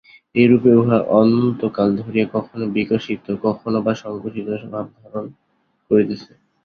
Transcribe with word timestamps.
এইরূপে 0.35 0.71
উহা 0.75 0.97
অনন্তকাল 1.13 1.89
ধরিয়া 2.01 2.25
কখনও 2.35 2.65
বিকশিত, 2.75 3.25
কখনও 3.43 3.79
বা 3.85 3.93
সঙ্কুচিত 4.01 4.47
ভাব 4.73 4.85
ধারণ 4.97 5.25
করিতেছে। 5.91 6.31